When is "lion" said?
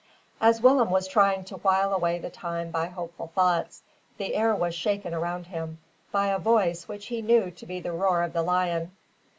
8.41-8.93